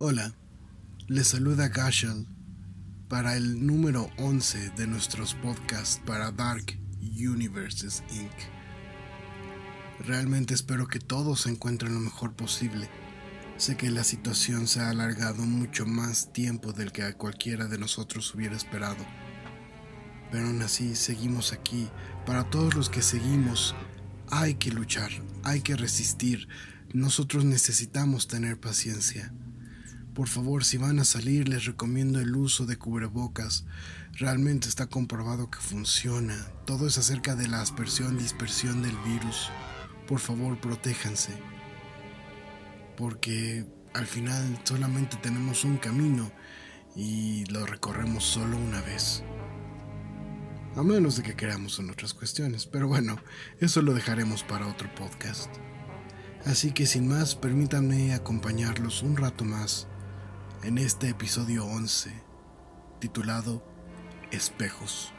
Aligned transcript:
Hola, 0.00 0.32
les 1.08 1.26
saluda 1.26 1.70
Gashel 1.70 2.24
para 3.08 3.36
el 3.36 3.66
número 3.66 4.08
11 4.18 4.70
de 4.76 4.86
nuestros 4.86 5.34
podcasts 5.34 6.00
para 6.06 6.30
Dark 6.30 6.78
Universes 7.00 8.04
Inc. 8.12 8.30
Realmente 10.06 10.54
espero 10.54 10.86
que 10.86 11.00
todos 11.00 11.40
se 11.40 11.50
encuentren 11.50 11.94
lo 11.94 11.98
mejor 11.98 12.34
posible. 12.34 12.88
Sé 13.56 13.76
que 13.76 13.90
la 13.90 14.04
situación 14.04 14.68
se 14.68 14.78
ha 14.78 14.90
alargado 14.90 15.42
mucho 15.42 15.84
más 15.84 16.32
tiempo 16.32 16.72
del 16.72 16.92
que 16.92 17.02
a 17.02 17.14
cualquiera 17.14 17.66
de 17.66 17.78
nosotros 17.78 18.32
hubiera 18.36 18.54
esperado. 18.54 19.04
Pero 20.30 20.46
aún 20.46 20.62
así 20.62 20.94
seguimos 20.94 21.52
aquí. 21.52 21.88
Para 22.24 22.48
todos 22.48 22.76
los 22.76 22.88
que 22.88 23.02
seguimos, 23.02 23.74
hay 24.30 24.54
que 24.54 24.70
luchar, 24.70 25.10
hay 25.42 25.60
que 25.60 25.74
resistir. 25.74 26.46
Nosotros 26.94 27.44
necesitamos 27.44 28.28
tener 28.28 28.60
paciencia. 28.60 29.34
Por 30.18 30.26
favor, 30.26 30.64
si 30.64 30.78
van 30.78 30.98
a 30.98 31.04
salir, 31.04 31.48
les 31.48 31.64
recomiendo 31.64 32.18
el 32.18 32.34
uso 32.34 32.66
de 32.66 32.76
cubrebocas. 32.76 33.64
Realmente 34.14 34.68
está 34.68 34.88
comprobado 34.88 35.48
que 35.48 35.60
funciona. 35.60 36.34
Todo 36.66 36.88
es 36.88 36.98
acerca 36.98 37.36
de 37.36 37.46
la 37.46 37.60
aspersión 37.60 38.18
dispersión 38.18 38.82
del 38.82 38.96
virus. 39.04 39.48
Por 40.08 40.18
favor, 40.18 40.60
protéjanse. 40.60 41.30
Porque 42.96 43.64
al 43.94 44.06
final 44.08 44.58
solamente 44.64 45.16
tenemos 45.18 45.62
un 45.62 45.76
camino 45.76 46.32
y 46.96 47.44
lo 47.52 47.64
recorremos 47.64 48.24
solo 48.24 48.56
una 48.56 48.80
vez. 48.80 49.22
A 50.74 50.82
menos 50.82 51.16
de 51.16 51.22
que 51.22 51.36
creamos 51.36 51.78
en 51.78 51.90
otras 51.90 52.12
cuestiones. 52.12 52.66
Pero 52.66 52.88
bueno, 52.88 53.20
eso 53.60 53.82
lo 53.82 53.94
dejaremos 53.94 54.42
para 54.42 54.66
otro 54.66 54.92
podcast. 54.96 55.48
Así 56.44 56.72
que 56.72 56.86
sin 56.86 57.06
más, 57.06 57.36
permítanme 57.36 58.14
acompañarlos 58.14 59.04
un 59.04 59.16
rato 59.16 59.44
más 59.44 59.86
en 60.62 60.78
este 60.78 61.08
episodio 61.08 61.64
11, 61.64 62.12
titulado 63.00 63.62
Espejos. 64.30 65.12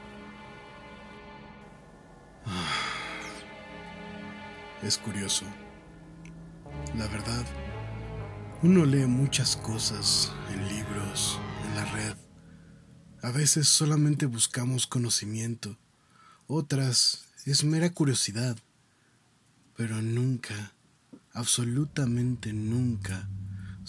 Es 4.84 4.98
curioso. 4.98 5.46
La 6.98 7.08
verdad, 7.08 7.46
uno 8.64 8.86
lee 8.86 9.06
muchas 9.06 9.56
cosas 9.56 10.32
en 10.50 10.68
libros, 10.68 11.40
en 11.68 11.76
la 11.76 11.86
red. 11.86 12.16
A 13.22 13.32
veces 13.32 13.68
solamente 13.68 14.26
buscamos 14.26 14.88
conocimiento, 14.88 15.78
otras 16.48 17.30
es 17.46 17.64
mera 17.64 17.90
curiosidad, 17.92 18.58
pero 19.76 20.02
nunca, 20.02 20.74
absolutamente 21.34 22.54
nunca, 22.54 23.30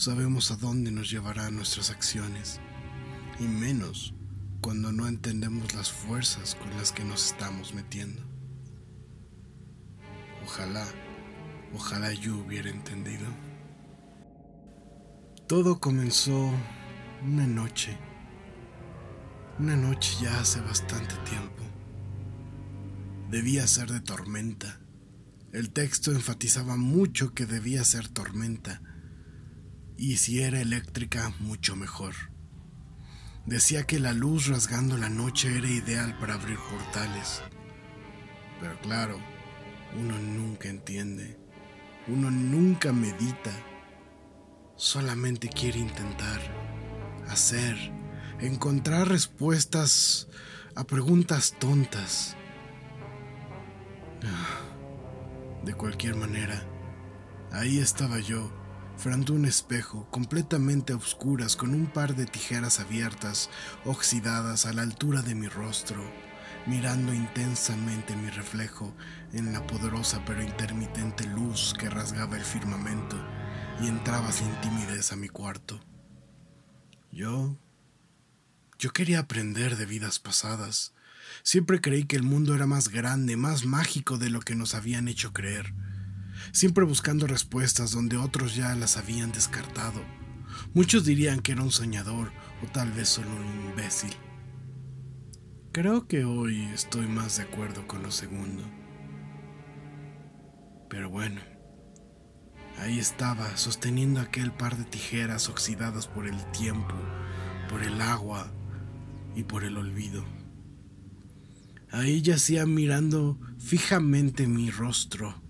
sabemos 0.00 0.50
a 0.50 0.56
dónde 0.56 0.90
nos 0.90 1.10
llevarán 1.10 1.56
nuestras 1.56 1.90
acciones, 1.90 2.58
y 3.38 3.42
menos 3.42 4.14
cuando 4.62 4.92
no 4.92 5.06
entendemos 5.06 5.74
las 5.74 5.92
fuerzas 5.92 6.54
con 6.54 6.74
las 6.78 6.90
que 6.90 7.04
nos 7.04 7.26
estamos 7.26 7.74
metiendo. 7.74 8.22
Ojalá, 10.42 10.86
ojalá 11.74 12.14
yo 12.14 12.38
hubiera 12.38 12.70
entendido. 12.70 13.26
Todo 15.46 15.80
comenzó 15.80 16.50
una 17.22 17.46
noche, 17.46 17.98
una 19.58 19.76
noche 19.76 20.16
ya 20.22 20.40
hace 20.40 20.62
bastante 20.62 21.14
tiempo. 21.28 21.62
Debía 23.30 23.66
ser 23.66 23.90
de 23.90 24.00
tormenta. 24.00 24.80
El 25.52 25.72
texto 25.72 26.10
enfatizaba 26.10 26.76
mucho 26.76 27.34
que 27.34 27.44
debía 27.44 27.84
ser 27.84 28.08
tormenta 28.08 28.80
y 30.00 30.16
si 30.16 30.42
era 30.42 30.62
eléctrica, 30.62 31.30
mucho 31.40 31.76
mejor. 31.76 32.14
Decía 33.44 33.86
que 33.86 33.98
la 33.98 34.14
luz 34.14 34.46
rasgando 34.46 34.96
la 34.96 35.10
noche 35.10 35.54
era 35.58 35.68
ideal 35.68 36.16
para 36.18 36.34
abrir 36.34 36.56
portales. 36.70 37.42
Pero 38.62 38.80
claro, 38.80 39.20
uno 40.00 40.18
nunca 40.18 40.70
entiende, 40.70 41.38
uno 42.08 42.30
nunca 42.30 42.94
medita, 42.94 43.50
solamente 44.74 45.50
quiere 45.50 45.80
intentar, 45.80 46.40
hacer, 47.28 47.76
encontrar 48.40 49.06
respuestas 49.06 50.28
a 50.76 50.84
preguntas 50.84 51.56
tontas. 51.58 52.36
Ah, 54.24 55.60
de 55.62 55.74
cualquier 55.74 56.16
manera, 56.16 56.62
ahí 57.52 57.80
estaba 57.80 58.18
yo 58.18 58.59
frente 59.00 59.32
a 59.32 59.34
un 59.34 59.46
espejo 59.46 60.06
completamente 60.10 60.92
a 60.92 60.96
oscuras 60.96 61.56
con 61.56 61.72
un 61.72 61.86
par 61.86 62.14
de 62.14 62.26
tijeras 62.26 62.80
abiertas, 62.80 63.48
oxidadas 63.86 64.66
a 64.66 64.74
la 64.74 64.82
altura 64.82 65.22
de 65.22 65.34
mi 65.34 65.48
rostro, 65.48 66.04
mirando 66.66 67.14
intensamente 67.14 68.14
mi 68.14 68.28
reflejo 68.28 68.94
en 69.32 69.54
la 69.54 69.66
poderosa 69.66 70.22
pero 70.26 70.42
intermitente 70.42 71.24
luz 71.26 71.74
que 71.78 71.88
rasgaba 71.88 72.36
el 72.36 72.44
firmamento 72.44 73.16
y 73.80 73.88
entraba 73.88 74.30
sin 74.32 74.52
timidez 74.60 75.12
a 75.12 75.16
mi 75.16 75.28
cuarto. 75.28 75.80
Yo... 77.10 77.56
Yo 78.78 78.92
quería 78.92 79.20
aprender 79.20 79.76
de 79.76 79.86
vidas 79.86 80.18
pasadas. 80.18 80.94
Siempre 81.42 81.80
creí 81.80 82.04
que 82.04 82.16
el 82.16 82.22
mundo 82.22 82.54
era 82.54 82.66
más 82.66 82.88
grande, 82.88 83.36
más 83.36 83.64
mágico 83.64 84.18
de 84.18 84.30
lo 84.30 84.40
que 84.40 84.54
nos 84.54 84.74
habían 84.74 85.08
hecho 85.08 85.32
creer 85.32 85.74
siempre 86.52 86.84
buscando 86.84 87.26
respuestas 87.26 87.92
donde 87.92 88.16
otros 88.16 88.54
ya 88.54 88.74
las 88.74 88.96
habían 88.96 89.32
descartado. 89.32 90.00
Muchos 90.74 91.04
dirían 91.04 91.40
que 91.40 91.52
era 91.52 91.62
un 91.62 91.72
soñador 91.72 92.32
o 92.62 92.66
tal 92.72 92.90
vez 92.92 93.08
solo 93.08 93.30
un 93.30 93.70
imbécil. 93.70 94.14
Creo 95.72 96.08
que 96.08 96.24
hoy 96.24 96.62
estoy 96.74 97.06
más 97.06 97.36
de 97.36 97.44
acuerdo 97.44 97.86
con 97.86 98.02
lo 98.02 98.10
segundo. 98.10 98.64
Pero 100.88 101.08
bueno, 101.08 101.40
ahí 102.78 102.98
estaba, 102.98 103.56
sosteniendo 103.56 104.20
aquel 104.20 104.52
par 104.52 104.76
de 104.76 104.84
tijeras 104.84 105.48
oxidadas 105.48 106.08
por 106.08 106.26
el 106.26 106.44
tiempo, 106.50 106.94
por 107.68 107.84
el 107.84 108.00
agua 108.00 108.52
y 109.36 109.44
por 109.44 109.62
el 109.62 109.76
olvido. 109.76 110.24
Ahí 111.92 112.22
yacía 112.22 112.66
mirando 112.66 113.38
fijamente 113.58 114.46
mi 114.46 114.70
rostro, 114.70 115.40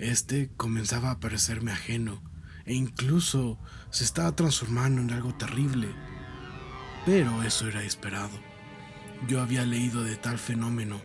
este 0.00 0.50
comenzaba 0.56 1.10
a 1.10 1.20
parecerme 1.20 1.72
ajeno 1.72 2.22
e 2.64 2.74
incluso 2.74 3.58
se 3.90 4.04
estaba 4.04 4.34
transformando 4.34 5.02
en 5.02 5.10
algo 5.12 5.34
terrible. 5.34 5.88
Pero 7.04 7.42
eso 7.42 7.68
era 7.68 7.82
esperado. 7.84 8.38
Yo 9.28 9.42
había 9.42 9.66
leído 9.66 10.02
de 10.02 10.16
tal 10.16 10.38
fenómeno. 10.38 11.02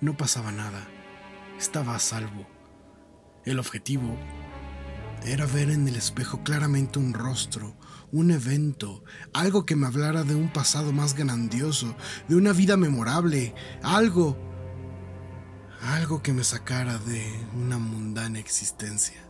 No 0.00 0.16
pasaba 0.16 0.50
nada. 0.50 0.88
Estaba 1.58 1.94
a 1.94 2.00
salvo. 2.00 2.48
El 3.44 3.58
objetivo 3.58 4.18
era 5.24 5.46
ver 5.46 5.70
en 5.70 5.86
el 5.86 5.96
espejo 5.96 6.42
claramente 6.42 6.98
un 6.98 7.14
rostro, 7.14 7.76
un 8.10 8.30
evento, 8.30 9.04
algo 9.32 9.64
que 9.64 9.76
me 9.76 9.86
hablara 9.86 10.24
de 10.24 10.34
un 10.34 10.52
pasado 10.52 10.92
más 10.92 11.14
grandioso, 11.14 11.96
de 12.28 12.36
una 12.36 12.52
vida 12.52 12.76
memorable, 12.76 13.54
algo 13.82 14.53
algo 15.84 16.22
que 16.22 16.32
me 16.32 16.44
sacara 16.44 16.98
de 16.98 17.46
una 17.54 17.78
mundana 17.78 18.38
existencia. 18.38 19.22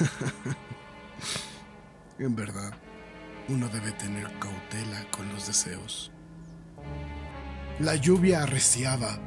en 2.18 2.34
verdad, 2.34 2.74
uno 3.48 3.68
debe 3.68 3.92
tener 3.92 4.26
cautela 4.40 5.08
con 5.10 5.28
los 5.32 5.46
deseos. 5.46 6.10
La 7.78 7.94
lluvia 7.94 8.42
arreciaba, 8.42 9.20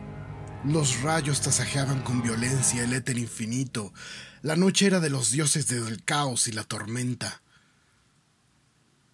los 0.66 1.02
rayos 1.02 1.42
tasajeaban 1.42 2.02
con 2.02 2.22
violencia 2.22 2.84
el 2.84 2.94
éter 2.94 3.18
infinito, 3.18 3.94
la 4.42 4.58
noche 4.58 4.88
era 4.88 5.00
de 5.00 5.10
los 5.10 5.32
dioses 5.32 5.68
del 5.68 6.04
caos 6.04 6.48
y 6.48 6.52
la 6.52 6.64
tormenta. 6.64 7.42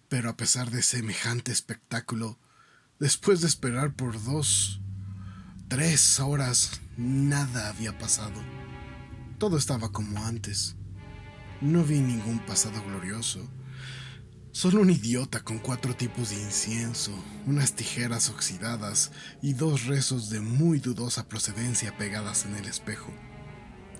Pero 0.08 0.30
a 0.30 0.36
pesar 0.36 0.70
de 0.70 0.82
semejante 0.82 1.52
espectáculo, 1.52 2.38
después 2.98 3.40
de 3.40 3.48
esperar 3.48 3.94
por 3.94 4.22
dos 4.24 4.80
Tres 5.68 6.20
horas 6.20 6.80
nada 6.96 7.68
había 7.68 7.98
pasado. 7.98 8.40
Todo 9.36 9.58
estaba 9.58 9.90
como 9.90 10.24
antes. 10.24 10.76
No 11.60 11.82
vi 11.82 11.98
ningún 11.98 12.38
pasado 12.38 12.80
glorioso. 12.84 13.40
Solo 14.52 14.80
un 14.80 14.90
idiota 14.90 15.40
con 15.40 15.58
cuatro 15.58 15.96
tipos 15.96 16.30
de 16.30 16.40
incienso, 16.40 17.10
unas 17.46 17.72
tijeras 17.72 18.30
oxidadas 18.30 19.10
y 19.42 19.54
dos 19.54 19.86
rezos 19.86 20.30
de 20.30 20.40
muy 20.40 20.78
dudosa 20.78 21.28
procedencia 21.28 21.96
pegadas 21.96 22.44
en 22.44 22.54
el 22.54 22.66
espejo. 22.66 23.12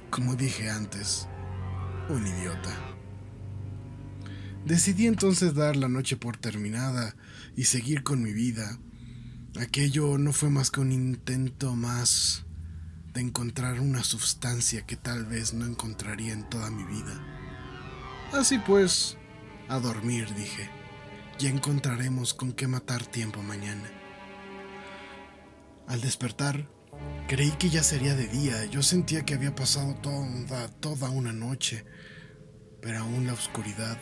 Como 0.09 0.37
dije 0.37 0.71
antes, 0.71 1.27
un 2.09 2.25
idiota. 2.29 2.73
Decidí 4.65 5.09
entonces 5.09 5.55
dar 5.55 5.75
la 5.75 5.89
noche 5.89 6.17
por 6.17 6.37
terminada 6.37 7.17
y 7.57 7.65
seguir 7.65 8.05
con 8.05 8.23
mi 8.23 8.33
vida, 8.33 8.79
Aquello 9.61 10.19
no 10.19 10.35
fue 10.35 10.50
más 10.50 10.70
que 10.70 10.81
un 10.81 10.93
intento 10.93 11.75
más 11.75 12.44
de 13.14 13.23
encontrar 13.23 13.81
una 13.81 14.05
sustancia 14.05 14.85
que 14.85 14.97
tal 14.97 15.25
vez 15.25 15.55
no 15.55 15.64
encontraría 15.64 16.35
en 16.35 16.47
toda 16.50 16.70
mi 16.70 16.85
vida. 16.85 17.19
Así 18.35 18.58
pues, 18.58 19.17
a 19.69 19.79
dormir, 19.79 20.35
dije. 20.35 20.69
Ya 21.38 21.49
encontraremos 21.49 22.35
con 22.35 22.53
qué 22.53 22.67
matar 22.67 23.06
tiempo 23.06 23.43
mañana. 23.43 23.91
Al 25.87 26.02
despertar, 26.02 26.69
creí 27.26 27.52
que 27.52 27.70
ya 27.70 27.82
sería 27.82 28.14
de 28.14 28.26
día. 28.26 28.67
Yo 28.67 28.82
sentía 28.82 29.25
que 29.25 29.35
había 29.35 29.55
pasado 29.55 29.94
toda, 29.97 30.69
toda 30.69 31.09
una 31.09 31.32
noche, 31.32 31.87
pero 32.82 32.99
aún 32.99 33.26
la 33.26 33.32
oscuridad 33.32 33.99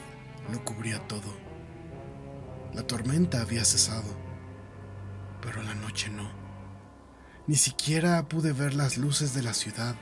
lo 0.51 0.65
cubría 0.65 1.07
todo. 1.07 1.33
La 2.73 2.85
tormenta 2.85 3.41
había 3.41 3.65
cesado, 3.65 4.17
pero 5.45 5.63
la 5.63 5.75
noche 5.75 6.09
no. 6.09 6.29
Ni 7.47 7.57
siquiera 7.57 8.27
pude 8.27 8.53
ver 8.53 8.75
las 8.75 8.97
luces 8.97 9.35
de 9.35 9.43
la 9.43 9.53
ciudad. 9.53 9.95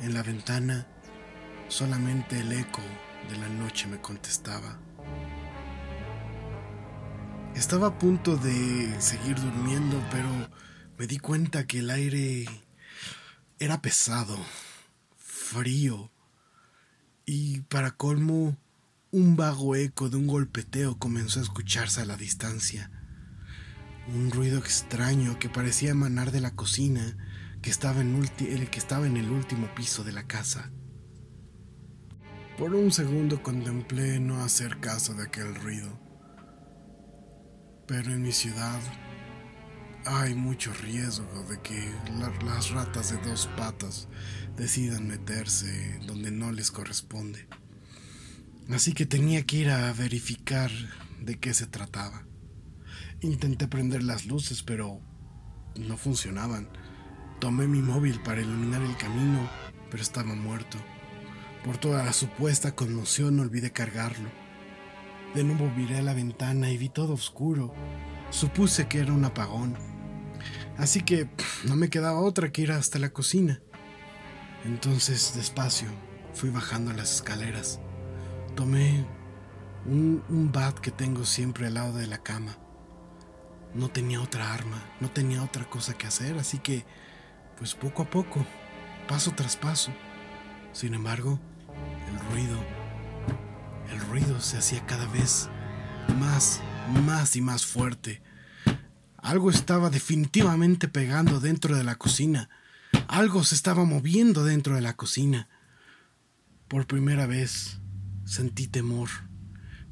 En 0.00 0.14
la 0.14 0.22
ventana, 0.22 0.86
solamente 1.68 2.40
el 2.40 2.50
eco 2.52 2.80
de 3.28 3.36
la 3.36 3.48
noche 3.48 3.86
me 3.86 4.00
contestaba. 4.00 4.78
Estaba 7.54 7.88
a 7.88 7.98
punto 7.98 8.36
de 8.36 8.98
seguir 8.98 9.38
durmiendo, 9.38 10.02
pero 10.10 10.28
me 10.98 11.06
di 11.06 11.18
cuenta 11.18 11.66
que 11.66 11.80
el 11.80 11.90
aire 11.90 12.46
era 13.58 13.82
pesado, 13.82 14.38
frío, 15.18 16.10
y 17.26 17.60
para 17.60 17.90
colmo, 17.90 18.56
un 19.10 19.36
vago 19.36 19.76
eco 19.76 20.08
de 20.08 20.16
un 20.16 20.26
golpeteo 20.26 20.98
comenzó 20.98 21.40
a 21.40 21.42
escucharse 21.42 22.00
a 22.00 22.06
la 22.06 22.16
distancia. 22.16 22.90
Un 24.08 24.30
ruido 24.30 24.58
extraño 24.58 25.38
que 25.38 25.48
parecía 25.48 25.90
emanar 25.90 26.32
de 26.32 26.40
la 26.40 26.54
cocina 26.54 27.16
que 27.62 27.70
estaba 27.70 28.00
en, 28.00 28.26
que 28.26 28.78
estaba 28.78 29.06
en 29.06 29.16
el 29.16 29.30
último 29.30 29.72
piso 29.74 30.02
de 30.02 30.12
la 30.12 30.26
casa. 30.26 30.72
Por 32.58 32.74
un 32.74 32.92
segundo 32.92 33.42
contemplé 33.42 34.18
no 34.18 34.42
hacer 34.42 34.80
caso 34.80 35.14
de 35.14 35.24
aquel 35.24 35.54
ruido. 35.54 35.98
Pero 37.86 38.12
en 38.12 38.22
mi 38.22 38.32
ciudad 38.32 38.80
hay 40.04 40.34
mucho 40.34 40.72
riesgo 40.74 41.44
de 41.48 41.60
que 41.60 41.92
las 42.50 42.70
ratas 42.70 43.10
de 43.10 43.18
dos 43.28 43.48
patas 43.56 44.08
decidan 44.56 45.06
meterse 45.06 46.00
donde 46.06 46.30
no 46.30 46.50
les 46.50 46.70
corresponde. 46.70 47.46
Así 48.70 48.92
que 48.92 49.06
tenía 49.06 49.44
que 49.44 49.58
ir 49.58 49.70
a 49.70 49.92
verificar 49.92 50.70
de 51.20 51.38
qué 51.38 51.54
se 51.54 51.66
trataba. 51.66 52.26
Intenté 53.22 53.68
prender 53.68 54.02
las 54.02 54.26
luces, 54.26 54.64
pero 54.64 55.00
no 55.76 55.96
funcionaban. 55.96 56.68
Tomé 57.38 57.68
mi 57.68 57.80
móvil 57.80 58.20
para 58.20 58.40
iluminar 58.40 58.82
el 58.82 58.96
camino, 58.96 59.48
pero 59.90 60.02
estaba 60.02 60.34
muerto. 60.34 60.76
Por 61.64 61.78
toda 61.78 62.04
la 62.04 62.12
supuesta 62.12 62.74
conmoción 62.74 63.38
olvidé 63.38 63.70
cargarlo. 63.70 64.28
De 65.36 65.44
nuevo 65.44 65.70
viré 65.76 65.98
a 65.98 66.02
la 66.02 66.14
ventana 66.14 66.70
y 66.70 66.78
vi 66.78 66.88
todo 66.88 67.14
oscuro. 67.14 67.72
Supuse 68.30 68.88
que 68.88 68.98
era 68.98 69.12
un 69.12 69.24
apagón. 69.24 69.76
Así 70.76 71.02
que 71.02 71.30
no 71.64 71.76
me 71.76 71.90
quedaba 71.90 72.20
otra 72.20 72.50
que 72.50 72.62
ir 72.62 72.72
hasta 72.72 72.98
la 72.98 73.10
cocina. 73.10 73.62
Entonces, 74.64 75.34
despacio, 75.36 75.88
fui 76.34 76.50
bajando 76.50 76.92
las 76.92 77.14
escaleras. 77.14 77.80
Tomé 78.56 79.06
un, 79.86 80.24
un 80.28 80.50
bat 80.50 80.76
que 80.78 80.90
tengo 80.90 81.24
siempre 81.24 81.68
al 81.68 81.74
lado 81.74 81.96
de 81.96 82.08
la 82.08 82.18
cama. 82.18 82.58
No 83.74 83.88
tenía 83.88 84.20
otra 84.20 84.52
arma, 84.52 84.82
no 85.00 85.10
tenía 85.10 85.42
otra 85.42 85.64
cosa 85.64 85.94
que 85.94 86.06
hacer, 86.06 86.38
así 86.38 86.58
que, 86.58 86.84
pues 87.58 87.74
poco 87.74 88.02
a 88.02 88.10
poco, 88.10 88.46
paso 89.08 89.32
tras 89.34 89.56
paso. 89.56 89.92
Sin 90.72 90.94
embargo, 90.94 91.40
el 92.08 92.30
ruido, 92.30 92.58
el 93.90 94.00
ruido 94.00 94.40
se 94.40 94.58
hacía 94.58 94.84
cada 94.86 95.06
vez 95.06 95.48
más, 96.18 96.60
más 97.06 97.36
y 97.36 97.40
más 97.40 97.64
fuerte. 97.64 98.22
Algo 99.16 99.50
estaba 99.50 99.88
definitivamente 99.88 100.88
pegando 100.88 101.40
dentro 101.40 101.76
de 101.76 101.84
la 101.84 101.94
cocina. 101.94 102.50
Algo 103.08 103.44
se 103.44 103.54
estaba 103.54 103.84
moviendo 103.84 104.44
dentro 104.44 104.74
de 104.74 104.80
la 104.80 104.96
cocina. 104.96 105.48
Por 106.68 106.86
primera 106.86 107.26
vez 107.26 107.78
sentí 108.24 108.66
temor. 108.66 109.08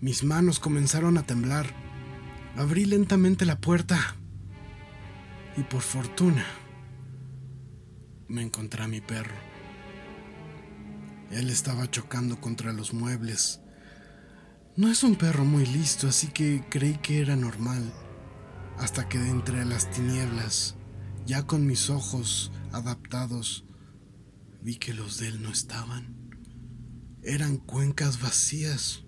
Mis 0.01 0.25
manos 0.25 0.59
comenzaron 0.59 1.17
a 1.17 1.23
temblar. 1.23 1.90
Abrí 2.57 2.85
lentamente 2.85 3.47
la 3.47 3.61
puerta 3.61 4.17
y 5.57 5.63
por 5.63 5.83
fortuna 5.83 6.45
me 8.29 8.43
encontré 8.43 8.83
a 8.83 8.89
mi 8.89 9.01
perro. 9.01 9.35
Él 11.31 11.49
estaba 11.49 11.91
chocando 11.91 12.41
contra 12.41 12.73
los 12.73 12.93
muebles. 12.93 13.61
No 14.77 14.89
es 14.89 15.03
un 15.05 15.17
perro 15.17 15.45
muy 15.45 15.65
listo, 15.65 16.09
así 16.09 16.29
que 16.29 16.65
creí 16.69 16.99
que 16.99 17.21
era 17.21 17.37
normal 17.37 17.93
hasta 18.79 19.09
que 19.09 19.19
de 19.19 19.29
entre 19.29 19.65
las 19.65 19.91
tinieblas, 19.91 20.75
ya 21.27 21.47
con 21.47 21.67
mis 21.67 21.91
ojos 21.91 22.51
adaptados, 22.73 23.65
vi 24.63 24.77
que 24.77 24.95
los 24.95 25.19
de 25.19 25.29
él 25.29 25.43
no 25.43 25.51
estaban. 25.51 26.17
Eran 27.23 27.59
cuencas 27.59 28.21
vacías. 28.23 29.05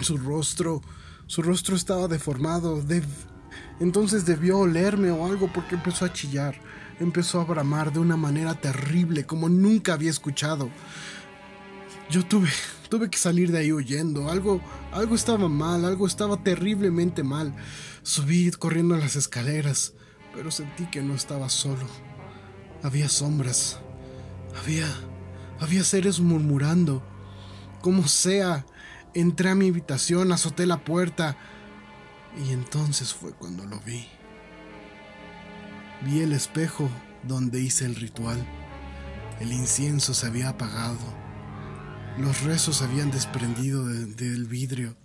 Su 0.00 0.16
rostro, 0.16 0.80
su 1.28 1.42
rostro 1.42 1.76
estaba 1.76 2.08
deformado. 2.08 2.82
Entonces 3.78 4.24
debió 4.24 4.58
olerme 4.58 5.10
o 5.10 5.26
algo 5.26 5.52
porque 5.52 5.76
empezó 5.76 6.06
a 6.06 6.12
chillar. 6.12 6.56
Empezó 6.98 7.40
a 7.40 7.44
bramar 7.44 7.92
de 7.92 8.00
una 8.00 8.16
manera 8.16 8.54
terrible 8.54 9.24
como 9.24 9.48
nunca 9.48 9.92
había 9.92 10.10
escuchado. 10.10 10.70
Yo 12.10 12.24
tuve, 12.24 12.48
tuve 12.88 13.10
que 13.10 13.18
salir 13.18 13.52
de 13.52 13.58
ahí 13.58 13.72
huyendo. 13.72 14.30
Algo, 14.30 14.62
algo 14.90 15.14
estaba 15.14 15.48
mal, 15.48 15.84
algo 15.84 16.06
estaba 16.06 16.42
terriblemente 16.42 17.22
mal. 17.22 17.54
Subí 18.02 18.50
corriendo 18.52 18.96
las 18.96 19.14
escaleras, 19.14 19.92
pero 20.34 20.50
sentí 20.50 20.86
que 20.86 21.02
no 21.02 21.14
estaba 21.14 21.50
solo. 21.50 21.86
Había 22.82 23.10
sombras. 23.10 23.78
Había, 24.62 24.88
había 25.60 25.84
seres 25.84 26.20
murmurando. 26.20 27.02
Como 27.82 28.08
sea, 28.08 28.64
entré 29.14 29.50
a 29.50 29.54
mi 29.54 29.68
habitación, 29.68 30.32
azoté 30.32 30.66
la 30.66 30.84
puerta 30.84 31.36
y 32.44 32.52
entonces 32.52 33.14
fue 33.14 33.32
cuando 33.32 33.64
lo 33.64 33.80
vi. 33.80 34.06
Vi 36.04 36.20
el 36.20 36.32
espejo 36.32 36.88
donde 37.24 37.60
hice 37.60 37.84
el 37.84 37.96
ritual. 37.96 38.44
El 39.40 39.52
incienso 39.52 40.14
se 40.14 40.26
había 40.26 40.50
apagado. 40.50 40.98
Los 42.18 42.42
rezos 42.42 42.82
habían 42.82 43.10
desprendido 43.10 43.86
del 43.86 44.46
vidrio. 44.46 44.96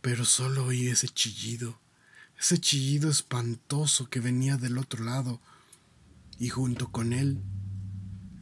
Pero 0.00 0.24
solo 0.24 0.66
oí 0.66 0.88
ese 0.88 1.08
chillido, 1.08 1.78
ese 2.38 2.58
chillido 2.58 3.10
espantoso 3.10 4.08
que 4.08 4.20
venía 4.20 4.56
del 4.56 4.78
otro 4.78 5.04
lado, 5.04 5.40
y 6.38 6.48
junto 6.48 6.90
con 6.90 7.12
él, 7.12 7.40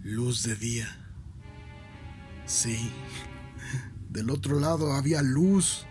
luz 0.03 0.43
de 0.43 0.57
día. 0.57 1.10
Sí, 2.51 2.91
del 4.09 4.29
otro 4.29 4.59
lado 4.59 4.95
había 4.95 5.23
luz, 5.23 5.87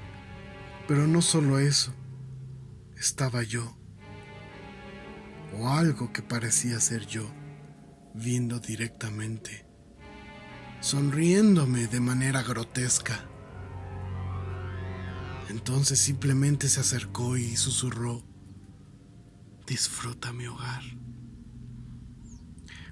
pero 0.90 1.08
no 1.08 1.22
solo 1.22 1.58
eso, 1.58 1.94
estaba 2.98 3.44
yo, 3.44 3.78
o 5.58 5.70
algo 5.70 6.12
que 6.12 6.22
parecía 6.22 6.82
ser 6.82 7.08
yo, 7.08 7.32
viendo 8.14 8.60
directamente, 8.60 9.66
sonriéndome 10.82 11.88
de 11.88 12.02
manera 12.02 12.44
grotesca. 12.44 13.26
Entonces 15.48 15.98
simplemente 15.98 16.68
se 16.68 16.82
acercó 16.82 17.38
y 17.38 17.56
susurró, 17.56 18.28
disfruta 19.66 20.34
mi 20.34 20.48
hogar. 20.48 20.84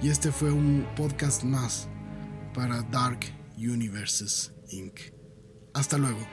y 0.00 0.08
este 0.08 0.30
fue 0.30 0.52
un 0.52 0.86
podcast 0.94 1.42
más 1.42 1.88
para 2.54 2.82
Dark 2.82 3.26
Universes 3.56 4.52
Inc. 4.70 5.00
Hasta 5.72 5.98
luego. 5.98 6.24